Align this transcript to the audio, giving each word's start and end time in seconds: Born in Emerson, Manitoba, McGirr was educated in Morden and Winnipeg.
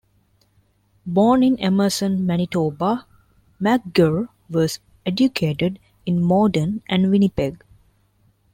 Born 1.05 1.43
in 1.43 1.59
Emerson, 1.59 2.25
Manitoba, 2.25 3.05
McGirr 3.61 4.29
was 4.49 4.79
educated 5.05 5.77
in 6.07 6.19
Morden 6.23 6.81
and 6.89 7.11
Winnipeg. 7.11 7.63